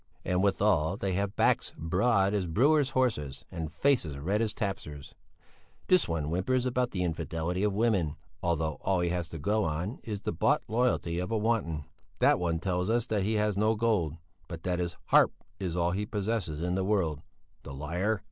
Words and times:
And 0.25 0.41
withal 0.41 0.97
they 0.97 1.13
have 1.13 1.35
backs 1.35 1.73
broad 1.77 2.33
as 2.33 2.47
brewers' 2.47 2.89
horses 2.97 3.45
and 3.51 3.71
faces 3.71 4.17
red 4.17 4.41
as 4.41 4.51
tapsters. 4.51 5.13
This 5.89 6.07
one 6.07 6.23
whimpers 6.31 6.65
about 6.65 6.89
the 6.89 7.03
infidelity 7.03 7.61
of 7.61 7.71
women, 7.71 8.15
although 8.41 8.79
all 8.81 9.01
he 9.01 9.09
has 9.09 9.29
to 9.29 9.37
go 9.37 9.63
on 9.63 9.99
is 10.03 10.21
the 10.21 10.33
bought 10.33 10.63
loyalty 10.67 11.19
of 11.19 11.29
a 11.29 11.37
wanton; 11.37 11.85
that 12.17 12.39
one 12.39 12.57
tells 12.59 12.89
us 12.89 13.05
that 13.05 13.21
he 13.21 13.35
has 13.35 13.55
no 13.55 13.75
gold, 13.75 14.17
but 14.47 14.63
that 14.63 14.79
his 14.79 14.97
"harp 15.09 15.33
is 15.59 15.77
all 15.77 15.91
he 15.91 16.07
possesses 16.07 16.63
in 16.63 16.73
the 16.73 16.83
world" 16.83 17.21
the 17.61 17.71
liar! 17.71 18.19